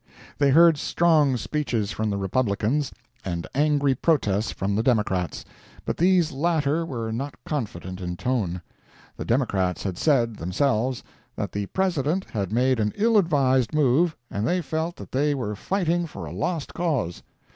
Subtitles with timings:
[0.39, 2.91] They heard strong speeches from the Republicans,
[3.23, 8.63] and angry protests from the Democrats—but these latter were not confident in tone.
[9.15, 11.03] The Democrats had said, themselves,
[11.35, 15.55] that the President had made an ill advised move and they felt that they were
[15.55, 17.21] fighting for a lost cause.